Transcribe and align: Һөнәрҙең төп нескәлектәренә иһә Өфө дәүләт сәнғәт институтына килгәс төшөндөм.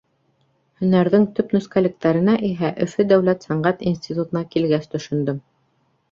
Һөнәрҙең 0.83 1.25
төп 1.39 1.51
нескәлектәренә 1.55 2.33
иһә 2.47 2.71
Өфө 2.85 3.05
дәүләт 3.11 3.45
сәнғәт 3.49 3.83
институтына 3.91 4.43
килгәс 4.57 4.89
төшөндөм. 4.95 5.39